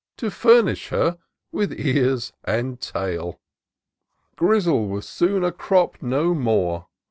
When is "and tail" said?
2.43-3.39